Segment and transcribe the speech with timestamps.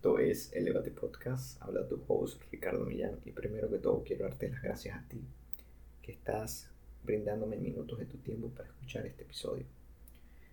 [0.00, 4.48] Esto es Elevate Podcast, habla tu host Ricardo Millán y primero que todo quiero darte
[4.48, 5.20] las gracias a ti
[6.00, 6.70] que estás
[7.04, 9.66] brindándome minutos de tu tiempo para escuchar este episodio.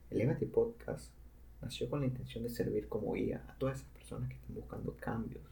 [0.09, 1.13] Elevate Podcast
[1.61, 4.97] nació con la intención de servir como guía a todas esas personas que están buscando
[4.99, 5.45] cambios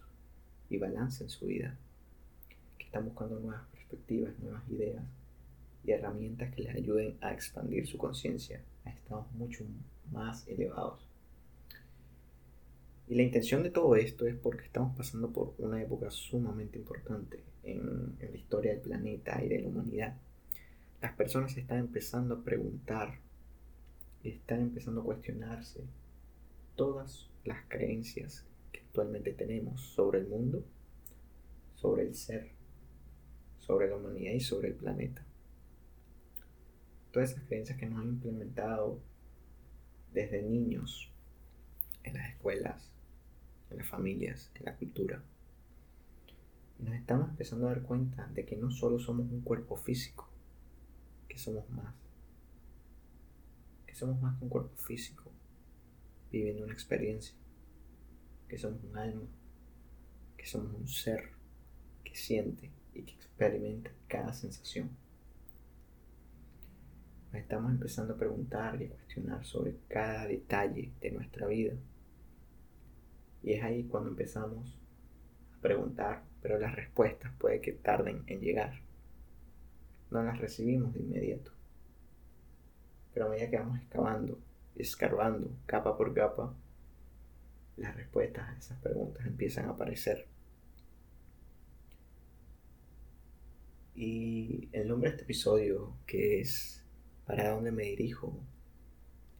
[0.70, 1.77] y balance en su vida,
[2.77, 5.05] que están buscando nuevas perspectivas, nuevas ideas
[5.86, 9.64] y herramientas que les ayuden a expandir su conciencia a estados mucho
[10.12, 11.05] más elevados
[13.08, 17.44] y la intención de todo esto es porque estamos pasando por una época sumamente importante
[17.63, 20.18] en, la historia del planeta y de la humanidad.
[21.02, 23.20] Las personas están empezando a preguntar,
[24.23, 25.84] están empezando a cuestionarse
[26.76, 30.66] todas las creencias que actualmente tenemos sobre el mundo,
[31.76, 32.49] sobre el ser,
[33.60, 35.24] sobre la humanidad y sobre el planeta.
[37.12, 38.99] Todas esas creencias que nos han implementado
[40.12, 41.12] desde niños
[42.04, 42.95] en las escuelas,
[43.75, 45.21] en las familias, en la cultura.
[46.79, 50.29] nos estamos empezando a dar cuenta de que no solo somos un cuerpo físico,
[51.27, 51.93] que somos más.
[53.85, 55.29] Que somos más que un cuerpo físico,
[56.32, 57.35] viviendo una experiencia.
[58.48, 59.27] Que somos un alma,
[60.37, 61.32] que somos un ser
[62.04, 64.89] que siente y que experimenta cada sensación.
[67.31, 71.73] Nos estamos empezando a preguntar y a cuestionar sobre cada detalle de nuestra vida
[73.46, 74.75] y es ahí cuando empezamos
[75.56, 78.81] a preguntar, pero las respuestas puede que tarden en llegar.
[80.09, 81.51] No las recibimos de inmediato.
[83.13, 84.40] Pero a medida que vamos excavando,
[84.75, 86.56] escarbando capa por capa,
[87.78, 90.25] las respuestas a esas preguntas empiezan a aparecer.
[93.94, 96.84] Y el nombre de este episodio, que es
[97.28, 98.40] ¿Para dónde me dirijo?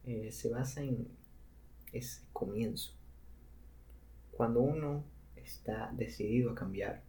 [0.06, 1.08] Eh, se basa en
[1.92, 2.95] ese comienzo
[4.36, 5.06] cuando uno
[5.38, 7.02] está decidido a cambiar,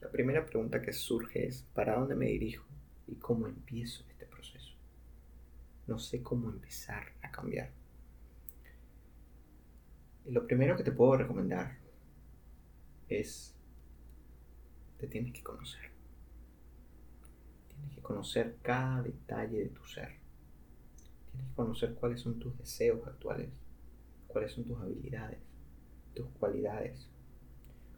[0.00, 2.64] la primera pregunta que surge es ¿para dónde me dirijo
[3.08, 4.76] y cómo empiezo este proceso?
[5.88, 7.72] No sé cómo empezar a cambiar.
[10.26, 11.78] Y lo primero que te puedo recomendar
[13.08, 13.56] es
[14.98, 15.90] te tienes que conocer.
[17.66, 20.18] Tienes que conocer cada detalle de tu ser.
[21.32, 23.50] Tienes que conocer cuáles son tus deseos actuales,
[24.28, 25.47] cuáles son tus habilidades,
[26.18, 27.08] tus cualidades.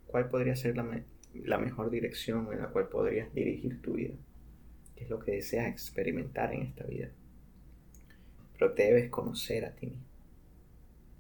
[0.07, 4.15] ¿Cuál podría ser la, mejor dirección en la cual podrías dirigir tu vida?
[4.95, 7.09] ¿Qué es lo que deseas experimentar en esta vida?
[8.53, 10.05] Pero te debes conocer a ti mismo,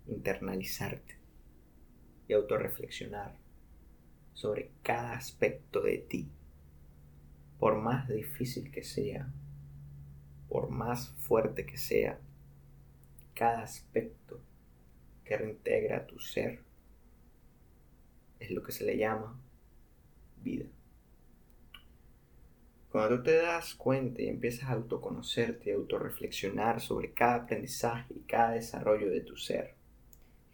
[0.08, 1.16] internalizarte
[2.28, 3.34] y autorreflexionar
[4.34, 6.28] sobre cada aspecto de ti,
[7.58, 9.32] por más difícil que sea,
[10.50, 12.18] por más fuerte que sea,
[13.34, 14.38] cada aspecto
[15.24, 16.69] que reintegra tu ser
[18.50, 19.38] lo que se le llama
[20.42, 20.66] vida.
[22.90, 28.20] Cuando tú te das cuenta y empiezas a autoconocerte y autorreflexionar sobre cada aprendizaje y
[28.20, 29.74] cada desarrollo de tu ser,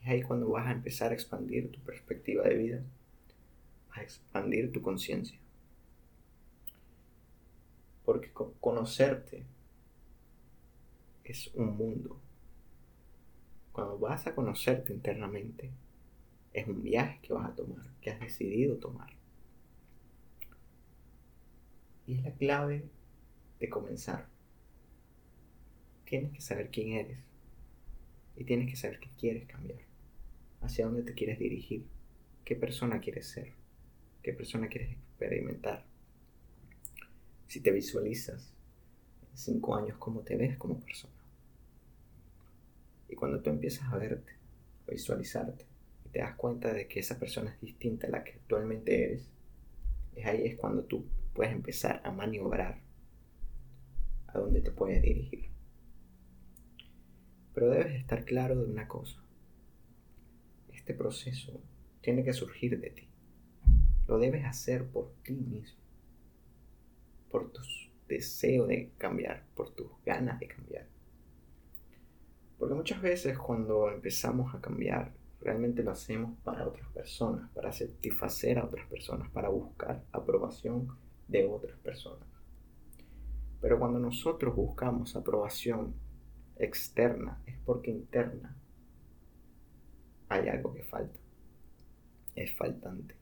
[0.03, 2.83] es ahí cuando vas a empezar a expandir tu perspectiva de vida,
[3.93, 5.39] a expandir tu conciencia.
[8.05, 8.31] Porque
[8.61, 9.47] conocerte
[11.25, 12.21] es un mundo.
[13.73, 15.71] Cuando vas a conocerte internamente,
[16.57, 19.11] es un viaje que vas a tomar, que has decidido tomar.
[22.07, 22.89] Y es la clave
[23.61, 24.27] de comenzar.
[26.07, 27.19] Tienes que saber quién eres.
[28.37, 29.81] Y tienes que saber qué quieres cambiar.
[30.63, 31.85] Hacia dónde te quieres dirigir.
[32.43, 33.53] Qué persona quieres ser.
[34.23, 35.85] Qué persona quieres experimentar.
[37.49, 38.55] Si te visualizas
[39.31, 41.13] en cinco años, cómo te ves como persona.
[43.11, 44.33] Y cuando tú empiezas a verte,
[44.89, 45.67] a visualizarte,
[46.07, 49.31] te das cuenta de que esa persona es distinta a la que actualmente eres,
[50.15, 52.81] es ahí es cuando tú puedes empezar a maniobrar
[54.29, 55.51] a dónde te puedes dirigir.
[57.55, 59.23] Pero debes estar claro de una cosa.
[60.73, 61.61] Este proceso
[62.01, 63.09] tiene que surgir de ti.
[64.07, 65.79] Lo debes hacer por ti mismo.
[67.31, 67.61] Por tu
[68.09, 70.87] deseo de cambiar, por tus ganas de cambiar.
[72.59, 75.13] Porque muchas veces cuando empezamos a cambiar
[75.47, 80.89] realmente lo hacemos para otras personas, para satisfacer a otras personas, para buscar aprobación
[81.29, 82.27] de otras personas.
[83.61, 85.95] Pero cuando nosotros buscamos aprobación
[86.57, 88.57] externa, es porque interna
[90.29, 91.21] hay algo que falta.
[92.35, 93.15] Es faltante.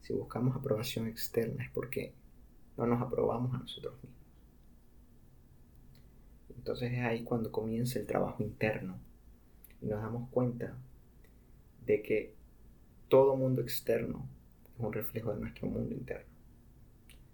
[0.00, 2.12] Si buscamos aprobación externa es porque
[2.76, 4.20] no nos aprobamos a nosotros mismos.
[6.56, 8.98] Entonces es ahí cuando comienza el trabajo interno
[9.82, 10.76] y nos damos cuenta
[11.86, 12.34] de que
[13.08, 14.28] todo mundo externo
[14.74, 16.30] es un reflejo de nuestro mundo interno.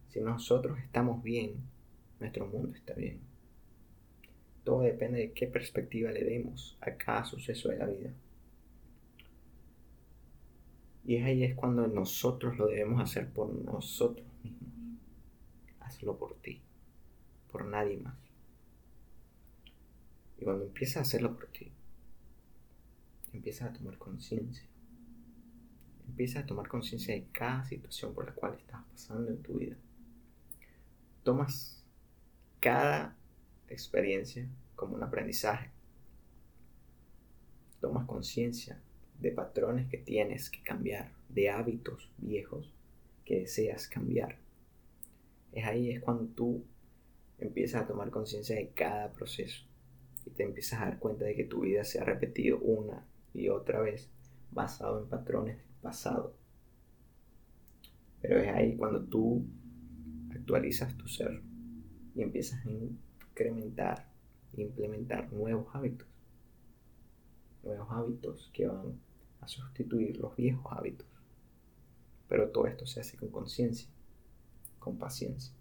[0.08, 1.56] Si nosotros estamos bien,
[2.20, 3.20] nuestro mundo está bien.
[4.64, 8.10] Todo depende de qué perspectiva le demos a cada suceso de la vida.
[11.04, 14.70] Y ahí es cuando nosotros lo debemos hacer por nosotros mismos.
[15.80, 16.60] Hazlo por ti,
[17.52, 18.16] por nadie más.
[20.38, 21.70] Y cuando empiezas a hacerlo por ti,
[23.32, 24.66] empiezas a tomar conciencia.
[26.06, 29.76] Empiezas a tomar conciencia de cada situación por la cual estás pasando en tu vida.
[31.22, 31.84] Tomas
[32.60, 33.16] cada
[33.68, 35.70] experiencia como un aprendizaje.
[37.80, 38.80] Tomas conciencia
[39.20, 42.72] de patrones que tienes que cambiar, de hábitos viejos
[43.24, 44.38] que deseas cambiar.
[45.52, 46.64] Es ahí es cuando tú
[47.38, 49.64] empiezas a tomar conciencia de cada proceso
[50.24, 53.06] y te empiezas a dar cuenta de que tu vida se ha repetido una
[53.36, 54.10] y otra vez
[54.50, 56.34] basado en patrones del pasado.
[58.20, 59.46] Pero es ahí cuando tú
[60.30, 61.42] actualizas tu ser
[62.14, 64.10] y empiezas a incrementar
[64.56, 66.08] e implementar nuevos hábitos.
[67.62, 68.98] Nuevos hábitos que van
[69.40, 71.06] a sustituir los viejos hábitos.
[72.28, 73.88] Pero todo esto se hace con conciencia,
[74.78, 75.52] con paciencia.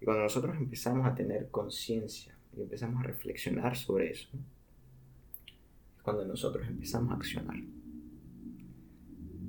[0.00, 4.59] Y cuando nosotros empezamos a tener conciencia y empezamos a reflexionar sobre eso, es
[6.02, 7.56] cuando nosotros empezamos a accionar.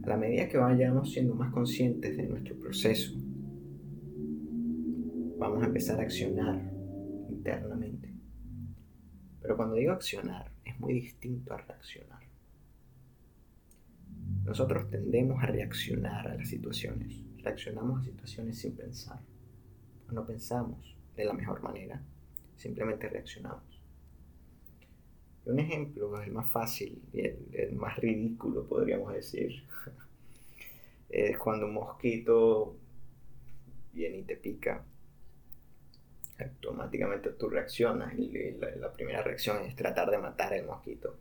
[0.03, 3.13] A la medida que vayamos siendo más conscientes de nuestro proceso,
[5.37, 6.71] vamos a empezar a accionar
[7.29, 8.13] internamente.
[9.41, 12.21] Pero cuando digo accionar, es muy distinto a reaccionar.
[14.43, 17.23] Nosotros tendemos a reaccionar a las situaciones.
[17.37, 19.19] Reaccionamos a situaciones sin pensar.
[20.11, 22.01] No pensamos de la mejor manera,
[22.55, 23.80] simplemente reaccionamos.
[25.45, 29.63] Un ejemplo, el más fácil y el, más ridículo, podríamos decir,
[31.09, 32.75] es cuando un mosquito
[33.93, 34.83] viene y te pica
[36.39, 38.31] automáticamente tú reaccionas y
[38.79, 41.15] la, primera reacción es tratar de matar al mosquito.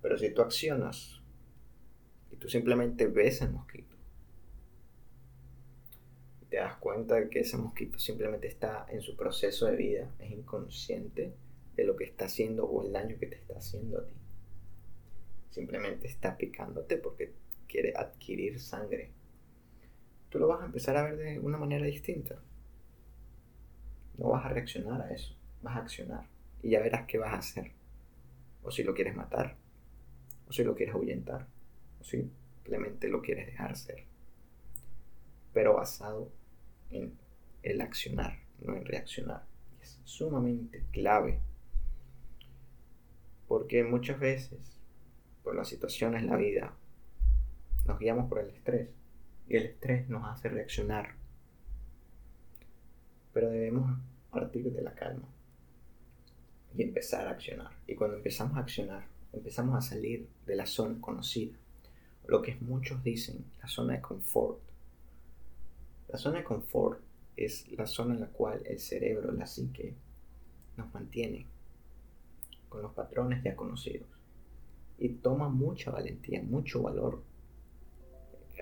[0.00, 1.20] Pero si tú accionas
[2.30, 3.90] y tú simplemente ves al mosquito
[6.50, 10.32] te das cuenta de que ese mosquito simplemente está en su proceso de vida, es
[10.32, 11.32] inconsciente
[11.76, 14.14] de lo que está haciendo o el daño que te está haciendo a ti.
[15.50, 17.32] Simplemente está picándote porque
[17.68, 19.10] quiere adquirir sangre.
[20.28, 22.40] Tú lo vas a empezar a ver de una manera distinta
[24.20, 26.26] no vas a reaccionar a eso, vas a accionar
[26.62, 27.72] y ya verás qué vas a hacer.
[28.62, 29.56] O si lo quieres matar,
[30.46, 31.46] o si lo quieres ahuyentar,
[31.98, 34.04] o simplemente lo quieres dejar ser.
[35.54, 36.30] Pero basado
[36.90, 37.16] en
[37.62, 39.44] el accionar, no en reaccionar.
[39.80, 41.40] es sumamente clave.
[43.50, 44.60] Porque muchas veces,
[45.42, 46.72] por las situaciones la vida,
[47.84, 48.90] nos guiamos por el estrés.
[49.48, 51.16] Y el estrés nos hace reaccionar.
[53.32, 53.98] Pero debemos
[54.30, 55.28] partir de la calma
[56.76, 57.72] y empezar a accionar.
[57.88, 61.58] Y cuando empezamos a accionar, empezamos a salir de la zona conocida,
[62.28, 64.60] lo que muchos dicen la zona de confort.
[66.06, 67.00] La zona de confort
[67.36, 69.96] es la zona en la cual el cerebro, la psique,
[70.76, 71.48] nos mantiene
[72.70, 74.08] con los patrones ya conocidos.
[74.96, 77.22] Y toma mucha valentía, mucho valor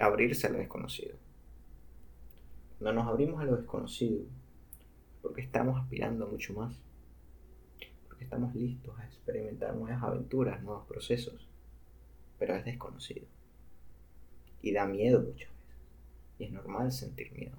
[0.01, 1.15] abrirse a lo desconocido.
[2.79, 4.25] Cuando nos abrimos a lo desconocido,
[5.23, 6.75] porque estamos aspirando mucho más,
[8.07, 11.49] porque estamos listos a experimentar nuevas aventuras, nuevos procesos,
[12.39, 13.27] pero es desconocido
[14.63, 15.77] y da miedo muchas veces,
[16.39, 17.57] y es normal sentir miedo.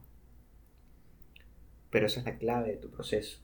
[1.90, 3.40] Pero esa es la clave de tu proceso,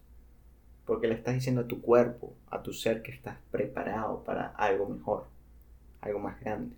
[0.86, 4.88] porque le estás diciendo a tu cuerpo, a tu ser que estás preparado para algo
[4.88, 5.26] mejor,
[6.02, 6.76] algo más grande,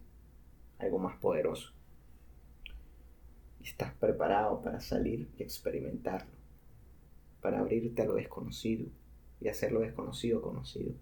[0.79, 1.73] algo más poderoso.
[3.61, 6.37] Estás preparado para salir y experimentarlo
[7.41, 8.87] para abrirte a lo desconocido
[9.39, 10.93] y hacer lo desconocido conocido.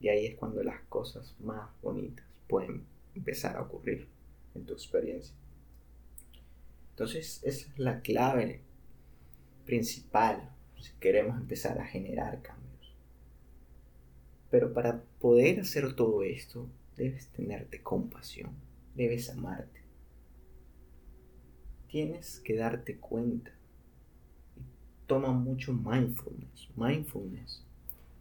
[0.00, 2.84] Y ahí es cuando las cosas más bonitas pueden
[3.14, 4.08] empezar a ocurrir
[4.54, 5.34] en tu experiencia.
[6.90, 8.62] Entonces, esa es la clave
[9.64, 10.50] principal
[10.80, 12.96] si queremos empezar a generar cambios.
[14.50, 18.52] Pero para poder hacer todo esto, debes tenerte compasión,
[18.94, 19.80] debes amarte.
[21.88, 23.58] Tienes que darte cuenta
[25.08, 26.68] toma mucho mindfulness.
[26.76, 27.64] Mindfulness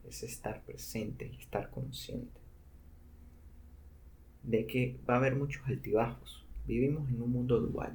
[0.08, 2.40] es estar presente y estar consciente
[4.42, 6.46] de que va a haber muchos altibajos.
[6.66, 7.94] Vivimos en un mundo dual,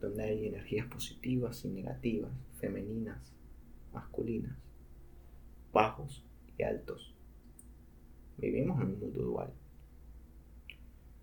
[0.00, 3.32] donde hay energías positivas y negativas, femeninas,
[3.92, 4.56] masculinas,
[5.72, 6.24] bajos
[6.58, 7.14] y altos.
[8.38, 9.52] Vivimos en un mundo dual.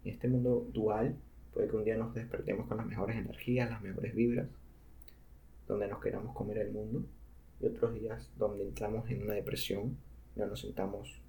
[0.03, 1.15] Y este mundo dual
[1.53, 4.49] puede que un día nos despertemos con las mejores energías, las mejores vibras,
[5.67, 7.05] donde nos queramos comer el mundo,
[7.59, 9.97] y otros días donde entramos en una depresión,
[10.35, 11.21] no nos sintamos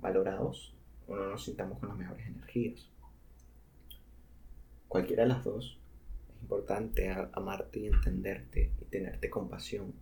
[0.00, 0.74] valorados
[1.06, 2.90] o no nos sintamos con las mejores energías.
[4.88, 5.78] Cualquiera de las dos,
[6.42, 9.94] importante amarte y entenderte y tenerte compasión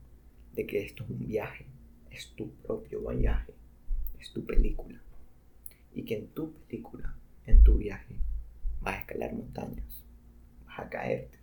[0.55, 1.67] de que esto es un viaje,
[2.11, 3.53] es tu propio viaje,
[4.19, 5.01] es tu película.
[5.93, 7.15] Y que en tu película,
[7.47, 8.17] en tu viaje,
[8.81, 10.03] vas a escalar montañas,
[10.67, 11.39] vas a caerte,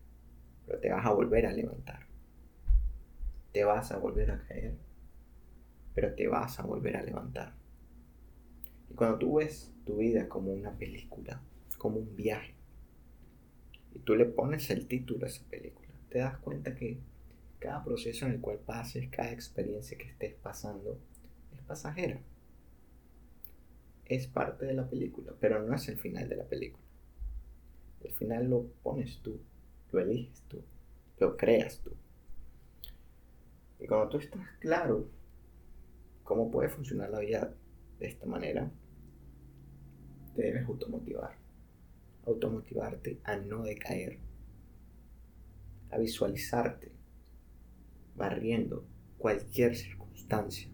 [0.65, 2.07] pero te vas a volver a levantar.
[3.53, 4.75] Te vas a volver a caer,
[5.93, 7.53] pero te vas a volver a levantar.
[8.89, 11.41] Y cuando tú ves tu vida como una película,
[11.77, 12.56] como un viaje,
[13.97, 16.99] y tú le pones el título a esa película, te das cuenta que
[17.57, 20.99] cada proceso en el cual pases, cada experiencia que estés pasando,
[21.51, 22.21] es pasajera.
[24.05, 26.85] Es parte de la película, pero no es el final de la película.
[28.01, 29.39] El final lo pones tú,
[29.91, 30.61] lo eliges tú,
[31.19, 31.91] lo creas tú.
[33.79, 35.09] Y cuando tú estás claro
[36.23, 37.51] cómo puede funcionar la vida
[37.99, 38.69] de esta manera,
[40.35, 41.46] te debes automotivar.
[42.27, 44.19] Automotivarte a no decaer,
[45.89, 46.91] a visualizarte
[48.15, 48.83] barriendo
[49.17, 50.67] cualquier circunstancia,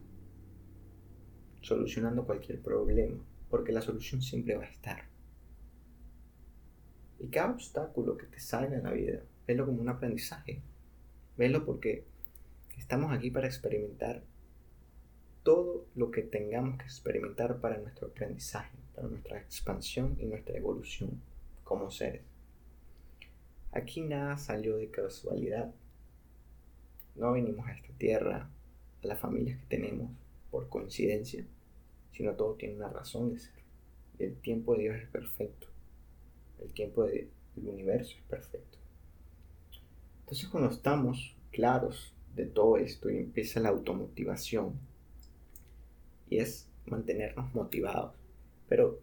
[1.62, 5.04] solucionando cualquier problema, porque la solución siempre va a estar.
[7.20, 10.62] Y cada obstáculo que te salga en la vida, velo como un aprendizaje.
[11.38, 12.04] Velo porque
[12.78, 14.24] estamos aquí para experimentar
[15.44, 21.22] todo lo que tengamos que experimentar para nuestro aprendizaje, para nuestra expansión y nuestra evolución
[21.64, 22.22] como seres.
[23.72, 25.74] Aquí nada salió de casualidad.
[27.16, 28.50] No venimos a esta tierra,
[29.04, 30.12] a las familias que tenemos,
[30.52, 31.46] por coincidencia,
[32.12, 33.64] sino todo tiene una razón de ser.
[34.20, 35.68] El tiempo de Dios es perfecto.
[36.62, 38.78] El tiempo del universo es perfecto.
[40.22, 44.74] Entonces cuando estamos claros de todo esto y empieza la automotivación,
[46.30, 48.14] y es mantenernos motivados,
[48.68, 49.00] pero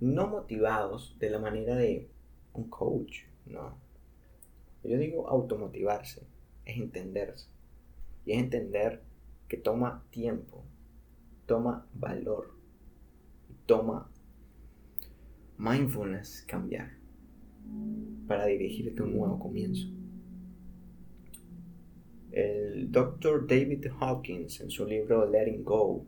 [0.00, 2.08] no motivados de la manera de
[2.52, 3.76] un coach, no.
[4.82, 6.22] Yo digo automotivarse,
[6.64, 7.48] es entenderse.
[8.24, 9.02] Y es entender
[9.48, 10.64] que toma tiempo,
[11.46, 12.52] toma valor,
[13.66, 14.10] toma
[15.58, 16.90] mindfulness cambiar
[18.26, 19.88] para dirigirte a un nuevo comienzo.
[22.32, 23.46] El Dr.
[23.46, 26.04] David Hawkins en su libro Letting Go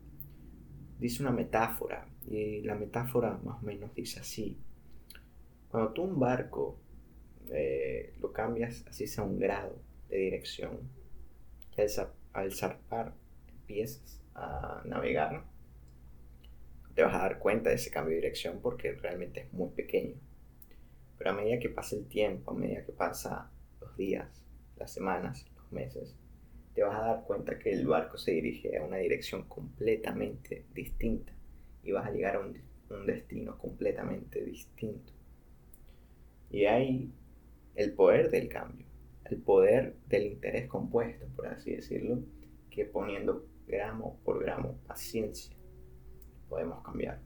[0.99, 4.58] dice una metáfora y la metáfora más o menos dice así.
[5.70, 6.78] Cuando tú un barco
[7.50, 10.78] eh, lo cambias así sea un grado de dirección,
[11.76, 11.80] y
[12.32, 13.14] al, zarpar
[13.49, 15.44] empiezas a navegar,
[16.94, 20.16] te vas a dar cuenta de ese cambio de dirección porque realmente es muy pequeño.
[21.16, 24.44] Pero a medida que pasa el tiempo, a medida que pasa los días,
[24.76, 26.16] las semanas, los meses,
[26.75, 31.32] te vas a dar cuenta que el barco se dirige a una dirección completamente distinta
[31.82, 32.56] y vas a llegar a un,
[32.90, 35.12] un destino completamente distinto.
[36.50, 37.12] Y ahí
[37.75, 38.87] el poder del cambio,
[39.25, 42.20] el poder del interés compuesto, por así decirlo,
[42.70, 45.54] que poniendo gramo por gramo paciencia
[46.49, 47.20] podemos cambiar.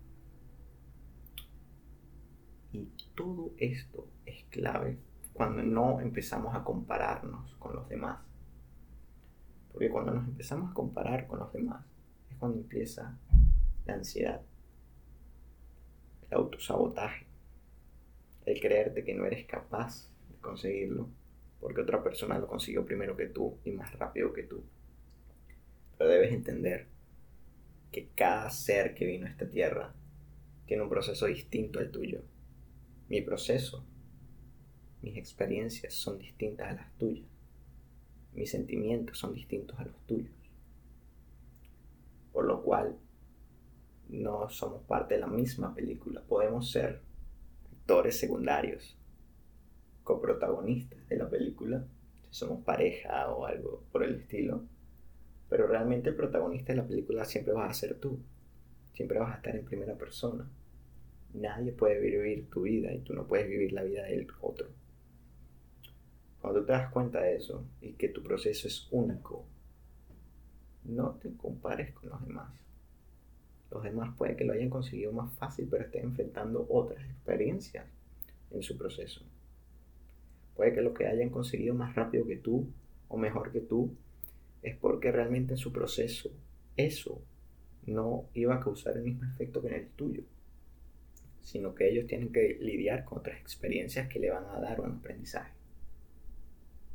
[2.72, 4.98] Y todo esto es clave
[5.32, 8.18] cuando no empezamos a compararnos con los demás.
[9.72, 11.84] Porque cuando nos empezamos a comparar con los demás
[12.30, 13.18] es cuando empieza
[13.86, 14.42] la ansiedad,
[16.30, 17.26] el autosabotaje,
[18.46, 21.08] el creerte que no eres capaz conseguirlo,
[21.60, 24.62] porque otra persona lo consiguió primero que tú y más rápido que tú.
[25.96, 26.88] Pero debes entender
[27.90, 29.94] que cada ser que vino a esta tierra
[30.66, 32.22] tiene un proceso distinto al tuyo.
[33.08, 33.84] Mi proceso,
[35.02, 37.28] mis experiencias son distintas a las tuyas.
[38.32, 40.32] Mis sentimientos son distintos a los tuyos.
[42.32, 42.96] Por lo cual,
[44.12, 46.22] no somos parte de la misma película.
[46.22, 47.00] Podemos ser
[47.80, 48.96] actores secundarios
[50.04, 51.84] coprotagonistas de la película,
[52.22, 54.62] si somos pareja o algo por el estilo.
[55.48, 58.18] Pero realmente el protagonista de la película siempre vas a ser tú.
[58.92, 60.46] Siempre vas a estar en primera persona.
[61.34, 64.68] Nadie puede vivir tu vida y tú no puedes vivir la vida del otro.
[66.40, 69.46] Cuando tú te das cuenta de eso y que tu proceso es único,
[70.84, 72.52] no te compares con los demás.
[73.72, 77.86] Los demás puede que lo hayan conseguido más fácil, pero estén enfrentando otras experiencias
[78.50, 79.22] en su proceso.
[80.54, 82.68] Puede que lo que hayan conseguido más rápido que tú
[83.08, 83.96] o mejor que tú
[84.62, 86.30] es porque realmente en su proceso
[86.76, 87.22] eso
[87.86, 90.22] no iba a causar el mismo efecto que en el tuyo,
[91.40, 94.92] sino que ellos tienen que lidiar con otras experiencias que le van a dar un
[94.92, 95.54] aprendizaje.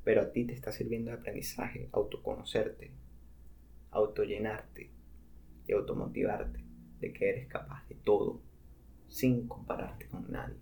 [0.04, 2.92] Pero a ti te está sirviendo de aprendizaje autoconocerte,
[3.90, 4.92] autollenarte
[5.68, 6.67] y automotivarte
[7.00, 8.42] de que eres capaz de todo
[9.08, 10.58] sin compararte con nadie.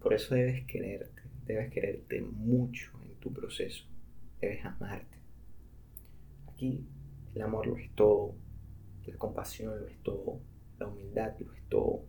[0.00, 3.84] Por eso debes quererte, debes quererte mucho en tu proceso,
[4.40, 5.18] debes amarte.
[6.48, 6.84] Aquí
[7.34, 8.34] el amor lo es todo,
[9.06, 10.40] la compasión lo es todo,
[10.78, 12.04] la humildad lo es todo,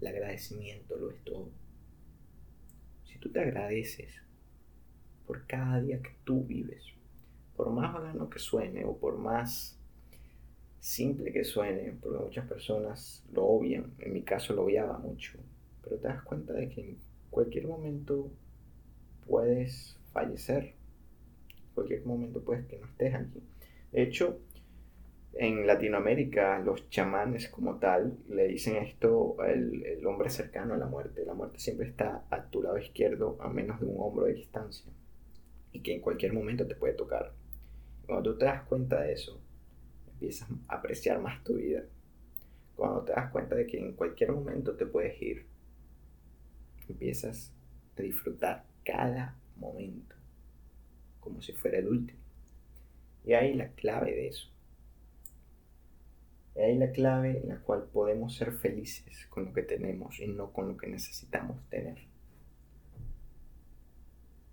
[0.00, 1.50] el agradecimiento lo es todo.
[3.04, 4.12] Si tú te agradeces
[5.26, 6.84] por cada día que tú vives,
[7.56, 9.78] por más vagano que suene o por más
[10.82, 15.38] simple que suene, porque muchas personas lo obvian, en mi caso lo obviaba mucho,
[15.80, 16.98] pero te das cuenta de que en
[17.30, 18.28] cualquier momento
[19.24, 20.74] puedes fallecer,
[21.56, 23.40] en cualquier momento puedes que no estés aquí.
[23.92, 24.40] De hecho,
[25.34, 30.86] en Latinoamérica los chamanes como tal le dicen esto al el hombre cercano a la
[30.86, 31.24] muerte.
[31.24, 34.90] La muerte siempre está a tu lado izquierdo a menos de un hombro de distancia
[35.70, 37.32] y que en cualquier momento te puede tocar.
[38.04, 39.40] Cuando tú te das cuenta de eso,
[40.22, 41.82] empiezas a apreciar más tu vida.
[42.76, 45.46] Cuando te das cuenta de que en cualquier momento te puedes ir,
[46.88, 47.52] empiezas
[47.98, 50.14] a disfrutar cada momento
[51.18, 52.20] como si fuera el último.
[53.24, 54.48] Y ahí la clave de eso.
[56.54, 60.28] Y ahí la clave en la cual podemos ser felices con lo que tenemos y
[60.28, 61.98] no con lo que necesitamos tener.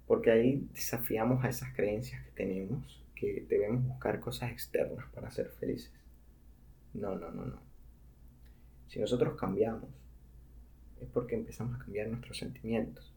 [0.07, 5.49] Porque ahí desafiamos a esas creencias que tenemos, que debemos buscar cosas externas para ser
[5.49, 5.91] felices.
[6.93, 7.61] No, no, no, no.
[8.87, 9.89] Si nosotros cambiamos,
[11.01, 13.13] es porque empezamos a cambiar nuestros sentimientos.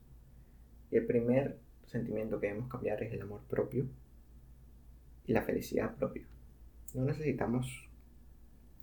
[0.90, 3.86] Y el primer sentimiento que debemos cambiar es el amor propio
[5.26, 6.26] y la felicidad propia.
[6.94, 7.88] No necesitamos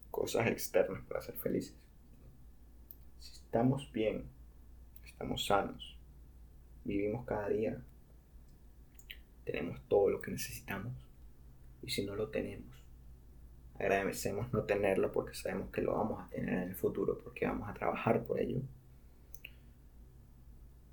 [0.10, 1.76] cosas externas para ser felices.
[3.20, 4.24] Si estamos bien,
[5.06, 5.98] estamos sanos,
[6.86, 7.84] vivimos cada día
[9.52, 10.94] tenemos todo lo que necesitamos.
[11.82, 12.84] Y si no lo tenemos,
[13.76, 17.70] agradecemos no tenerlo porque sabemos que lo vamos a tener en el futuro, porque vamos
[17.70, 18.62] a trabajar por ello.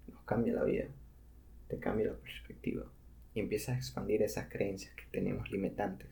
[0.07, 0.87] Nos cambia la vida,
[1.69, 2.85] te cambia la perspectiva
[3.35, 6.09] y empiezas a expandir esas creencias que tenemos limitantes,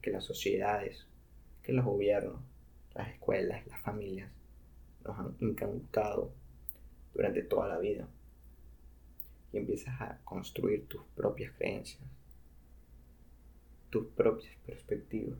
[0.00, 1.06] que las sociedades,
[1.62, 2.40] que los gobiernos,
[2.94, 4.30] las escuelas, las familias
[5.04, 6.32] nos han inculcado
[7.14, 8.08] durante toda la vida
[9.52, 12.02] y empiezas a construir tus propias creencias,
[13.96, 15.38] tus propias perspectivas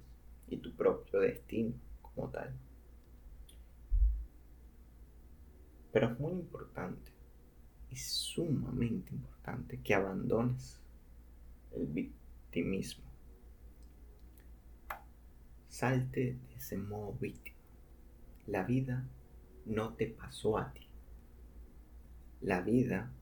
[0.49, 2.55] y tu propio destino como tal.
[5.93, 7.13] Pero es muy importante
[7.91, 10.81] y sumamente importante que abandones
[11.73, 13.05] el victimismo.
[15.69, 17.59] Salte de ese modo víctima.
[18.47, 19.07] La vida
[19.67, 20.89] no te pasó a ti.
[22.41, 23.13] La vida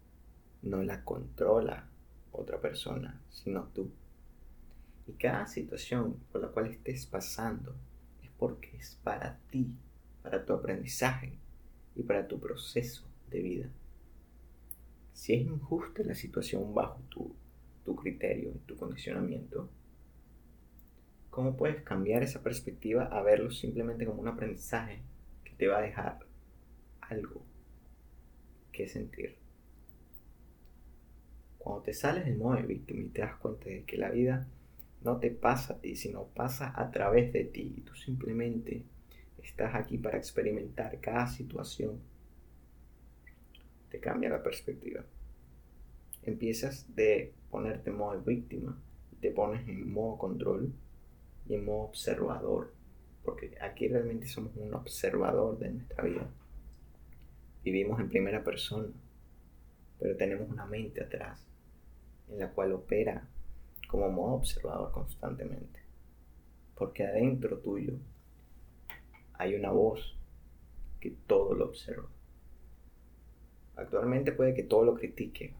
[0.63, 1.89] no la controla
[2.31, 3.91] otra persona, sino tú.
[5.07, 7.75] Y cada situación por la cual estés pasando
[8.23, 9.69] es porque es para ti,
[10.23, 11.39] para tu aprendizaje
[11.95, 13.69] y para tu proceso de vida.
[15.13, 17.35] Si es injusta la situación bajo tu,
[17.85, 19.69] tu criterio y tu condicionamiento,
[21.31, 25.01] ¿cómo puedes cambiar esa perspectiva a verlo simplemente como un aprendizaje
[25.45, 26.21] que te va a dejar
[27.01, 27.43] algo
[28.73, 29.37] que sentir?
[31.59, 34.47] Cuando te sales del modo de víctima y te das cuenta de que la vida
[35.05, 37.75] no te pasa a ti, sino pasa a través de ti.
[37.77, 38.83] Y tú simplemente
[39.43, 42.01] estás aquí para experimentar cada situación.
[43.91, 45.05] Te cambia la perspectiva.
[46.23, 48.77] Empiezas de ponerte en modo víctima
[49.25, 50.71] te pones en modo control
[51.49, 52.75] y en modo observador.
[53.25, 56.29] Porque aquí realmente somos un observador de nuestra vida.
[57.65, 58.89] Vivimos en primera persona,
[59.99, 61.43] pero tenemos una mente atrás
[62.29, 63.27] en la cual opera
[63.95, 65.79] como modo observador constantemente.
[66.75, 67.95] Porque adentro tuyo
[69.35, 70.19] hay una voz
[70.99, 72.09] que todo lo observa.
[73.77, 75.55] Actualmente puede que todo lo critique,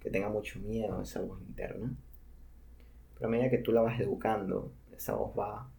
[0.00, 1.96] que tenga mucho miedo a esa voz interna,
[3.14, 5.70] pero a medida que tú la vas educando, esa voz va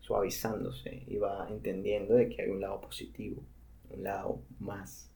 [0.00, 3.42] suavizándose y va entendiendo de que hay un lado positivo,
[3.90, 5.10] un lado más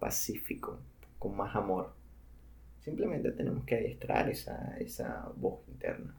[0.00, 0.80] pacífico,
[1.18, 1.92] con más amor,
[2.88, 6.14] Simplemente tenemos que adiestrar esa, esa voz interna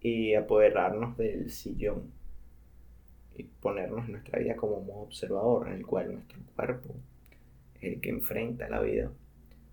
[0.00, 2.12] y apoderarnos del sillón
[3.34, 6.94] y ponernos en nuestra vida como modo observador en el cual nuestro cuerpo
[7.74, 9.10] es el que enfrenta la vida.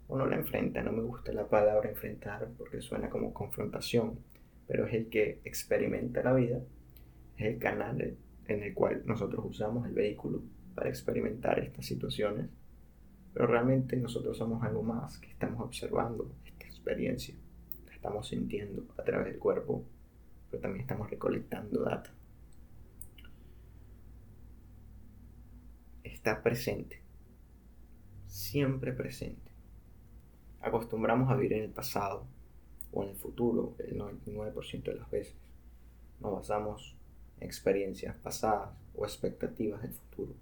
[0.08, 4.17] O no la enfrenta, no me gusta la palabra enfrentar porque suena como confrontación,
[4.67, 6.62] pero es el que experimenta la vida
[7.38, 10.41] es el canal en el cual nosotros usamos el vehículo
[10.73, 12.47] para experimentar estas situaciones,
[13.33, 17.35] pero realmente nosotros somos algo más que estamos observando esta experiencia,
[17.85, 19.83] la estamos sintiendo a través del cuerpo,
[20.49, 22.11] pero también estamos recolectando data.
[26.03, 27.01] Está presente,
[28.27, 29.51] siempre presente.
[30.61, 32.25] Acostumbramos a vivir en el pasado
[32.91, 35.35] o en el futuro el 99% de las veces.
[36.19, 36.95] Nos basamos
[37.39, 40.33] en experiencias pasadas o expectativas del futuro.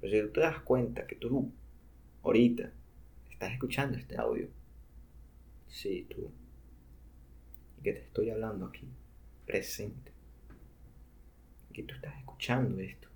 [0.00, 1.50] Pero si tú te das cuenta que tú,
[2.26, 2.72] ahorita,
[3.30, 4.48] estás escuchando este audio,
[5.68, 6.28] sí, tú,
[7.78, 8.88] y que te estoy hablando aquí,
[9.46, 10.10] presente,
[11.72, 13.08] que tú estás escuchando esto,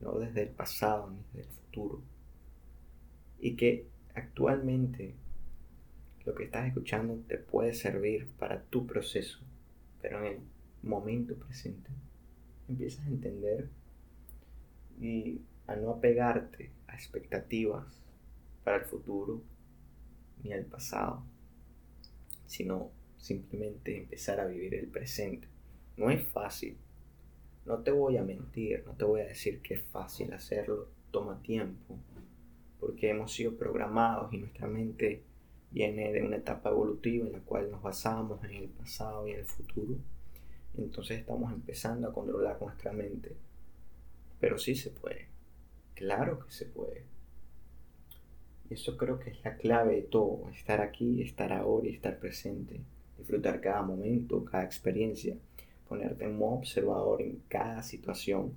[0.00, 2.02] no desde el pasado ni desde el futuro,
[3.38, 5.14] y que actualmente
[6.24, 9.40] lo que estás escuchando te puede servir para tu proceso,
[10.00, 10.40] pero en el
[10.82, 11.90] momento presente
[12.66, 13.68] empiezas a entender
[14.98, 18.05] y a no apegarte a expectativas
[18.66, 19.40] para el futuro
[20.42, 21.22] ni al pasado,
[22.48, 25.46] sino simplemente empezar a vivir el presente.
[25.96, 26.76] No es fácil,
[27.64, 31.40] no te voy a mentir, no te voy a decir que es fácil hacerlo, toma
[31.42, 31.96] tiempo,
[32.80, 35.22] porque hemos sido programados y nuestra mente
[35.70, 39.38] viene de una etapa evolutiva en la cual nos basamos en el pasado y en
[39.38, 39.94] el futuro.
[40.76, 43.36] Entonces estamos empezando a controlar nuestra mente.
[44.40, 45.28] Pero sí se puede.
[45.94, 47.15] Claro que se puede.
[48.68, 50.48] Eso creo que es la clave de todo.
[50.50, 52.80] Estar aquí, estar ahora y estar presente.
[53.16, 55.36] Disfrutar cada momento, cada experiencia.
[55.88, 58.56] Ponerte en modo observador en cada situación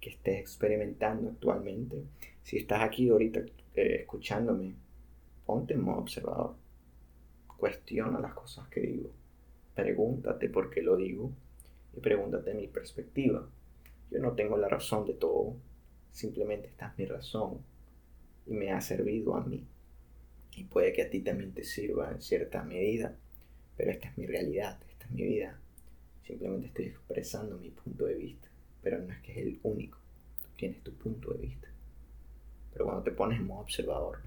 [0.00, 2.02] que estés experimentando actualmente.
[2.42, 3.40] Si estás aquí ahorita
[3.74, 4.74] eh, escuchándome,
[5.44, 6.54] ponte en modo observador.
[7.56, 9.10] Cuestiona las cosas que digo.
[9.74, 11.30] Pregúntate por qué lo digo
[11.96, 13.46] y pregúntate mi perspectiva.
[14.10, 15.54] Yo no tengo la razón de todo,
[16.10, 17.58] simplemente esta es mi razón
[18.46, 19.66] y me ha servido a mí.
[20.54, 23.14] Y puede que a ti también te sirva en cierta medida,
[23.76, 25.58] pero esta es mi realidad, esta es mi vida.
[26.22, 28.48] Simplemente estoy expresando mi punto de vista,
[28.82, 29.98] pero no es que es el único.
[30.42, 31.68] Tú tienes tu punto de vista.
[32.72, 34.18] Pero cuando te pones en modo observador,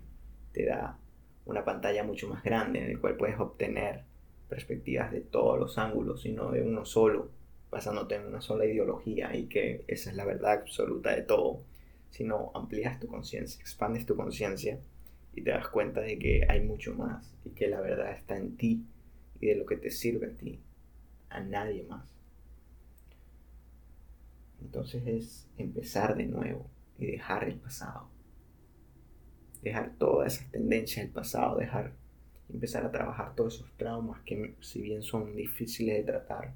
[0.54, 0.98] te da
[1.46, 4.04] una pantalla mucho más grande en el cual puedes obtener
[4.48, 7.30] perspectivas de todos los ángulos y no de uno solo,
[7.72, 11.62] basándote en una sola ideología y que esa es la verdad absoluta de todo,
[12.10, 14.80] sino amplías tu conciencia, expandes tu conciencia
[15.34, 18.58] y te das cuenta de que hay mucho más y que la verdad está en
[18.58, 18.86] ti
[19.40, 20.60] y de lo que te sirve a ti,
[21.30, 22.08] a nadie más.
[24.62, 28.10] Entonces es empezar de nuevo y dejar el pasado
[29.62, 31.94] dejar todas esas tendencias del pasado, dejar
[32.50, 36.54] empezar a trabajar todos esos traumas que si bien son difíciles de tratar,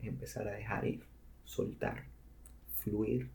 [0.00, 1.04] es empezar a dejar ir,
[1.44, 2.04] soltar,
[2.78, 3.30] fluir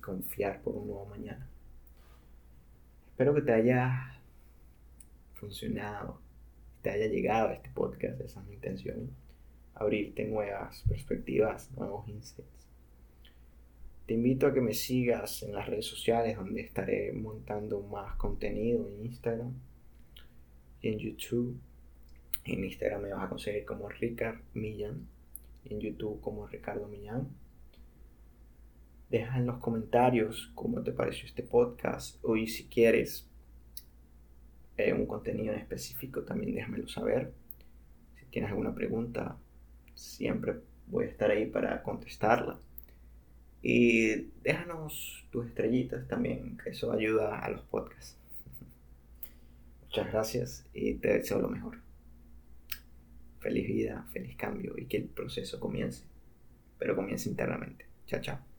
[0.00, 1.48] confiar por un nuevo mañana.
[3.08, 4.20] Espero que te haya
[5.34, 6.20] funcionado,
[6.82, 9.10] te haya llegado a este podcast, esa es mi intención,
[9.74, 12.50] abrirte nuevas perspectivas, nuevos insights.
[14.06, 18.86] Te invito a que me sigas en las redes sociales donde estaré montando más contenido
[18.88, 19.54] en Instagram
[20.82, 21.58] y en YouTube.
[22.44, 25.08] En Instagram me vas a conseguir como Ricard Millán
[25.64, 27.28] en YouTube como Ricardo Millán.
[29.14, 33.30] Deja en los comentarios cómo te pareció este podcast o si quieres
[34.76, 37.32] eh, un contenido en específico también déjamelo saber.
[38.18, 39.38] Si tienes alguna pregunta,
[39.94, 40.56] siempre
[40.88, 42.58] voy a estar ahí para contestarla.
[43.62, 48.18] Y déjanos tus estrellitas también, que eso ayuda a los podcasts.
[49.82, 51.78] Muchas gracias y te deseo lo mejor.
[53.38, 56.02] Feliz vida, feliz cambio y que el proceso comience,
[56.80, 57.86] pero comience internamente.
[58.06, 58.53] Chao, chao.